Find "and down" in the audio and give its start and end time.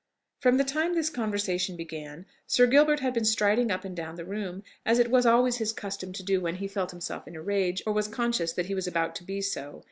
3.85-4.15